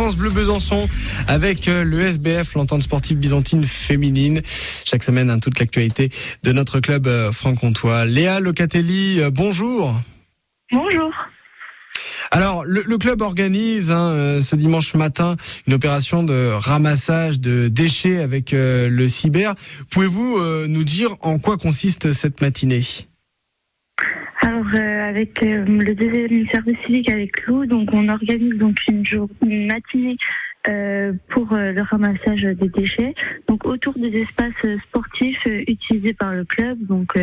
[0.00, 0.88] France Bleu Besançon
[1.28, 4.40] avec euh, le SBF, l'entente sportive byzantine féminine.
[4.86, 6.08] Chaque semaine, hein, toute l'actualité
[6.42, 8.06] de notre club euh, franc-comtois.
[8.06, 10.00] Léa Locatelli, euh, bonjour.
[10.72, 11.12] Bonjour.
[12.30, 15.36] Alors, le, le club organise hein, ce dimanche matin
[15.66, 19.54] une opération de ramassage de déchets avec euh, le cyber.
[19.90, 22.84] Pouvez-vous euh, nous dire en quoi consiste cette matinée?
[24.74, 29.28] Euh, avec euh, le deuxième service civique avec Lou, donc on organise donc une, jour,
[29.42, 30.16] une matinée
[30.68, 33.14] euh, pour euh, le ramassage des déchets,
[33.48, 37.18] donc autour des espaces euh, sportifs euh, utilisés par le club, donc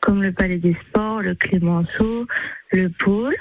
[0.00, 2.26] comme le Palais des Sports, le Clémenceau,
[2.72, 3.34] le Pôle.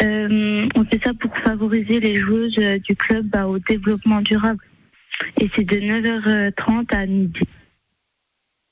[0.00, 4.62] On fait ça pour favoriser les joueuses du club bah, au développement durable.
[5.40, 7.40] Et c'est de 9h30 à midi.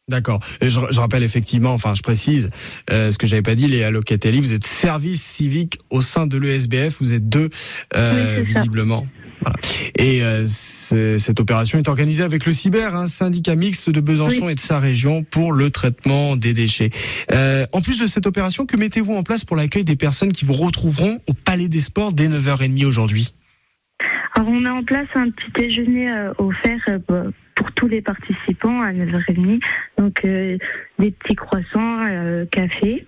[0.08, 0.40] D'accord.
[0.60, 2.50] Et Je, je rappelle effectivement, enfin je précise
[2.90, 6.36] euh, ce que j'avais pas dit, Léa Locatelli, vous êtes service civique au sein de
[6.36, 7.48] l'ESBF, vous êtes deux
[7.96, 9.06] euh, Oui, visiblement.
[9.40, 9.56] Voilà.
[9.96, 14.44] Et euh, ce- cette opération est organisée avec le Cyber, un syndicat mixte de Besançon
[14.46, 14.52] Oui.
[14.52, 16.90] et de sa région pour le traitement des déchets.
[17.32, 20.44] Euh, en plus de cette opération, que mettez-vous en place pour l'accueil des personnes qui
[20.44, 23.32] vous retrouveront au Palais des Sports dès 9h30 aujourd'hui?
[24.36, 28.82] Alors on met en place un petit déjeuner euh, offert euh, pour tous les participants
[28.82, 29.60] à 9h30.
[30.04, 30.58] Donc euh,
[30.98, 33.06] des petits croissants, euh, café.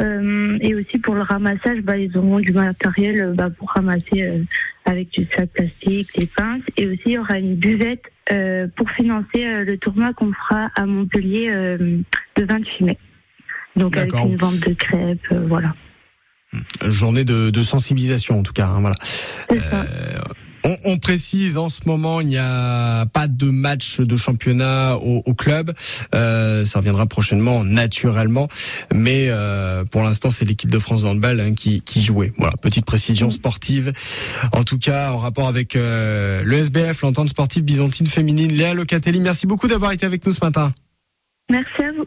[0.00, 4.42] Euh, et aussi pour le ramassage, bah, ils auront du matériel bah, pour ramasser euh,
[4.86, 6.62] avec du sac plastique, des pinces.
[6.78, 10.86] Et aussi il y aura une buvette euh, pour financer le tournoi qu'on fera à
[10.86, 12.04] Montpellier le
[12.38, 12.98] 28 mai.
[13.76, 15.74] Donc avec une vente de crêpes, voilà.
[16.86, 18.68] Journée de, de sensibilisation en tout cas.
[18.68, 18.94] hein, voilà.
[20.84, 25.72] On, précise en ce moment, il n'y a pas de match de championnat au, club.
[26.14, 28.48] Euh, ça reviendra prochainement, naturellement.
[28.92, 32.32] Mais euh, pour l'instant, c'est l'équipe de France bal hein, qui, qui jouait.
[32.36, 33.92] Voilà, petite précision sportive.
[34.52, 38.52] En tout cas, en rapport avec euh, le SBF, l'entente sportive byzantine féminine.
[38.52, 40.72] Léa Locatelli, merci beaucoup d'avoir été avec nous ce matin.
[41.48, 42.06] Merci à vous.